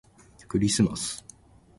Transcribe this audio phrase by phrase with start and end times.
[0.47, 1.23] クリスマス